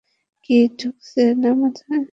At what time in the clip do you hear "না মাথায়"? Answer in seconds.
1.41-2.03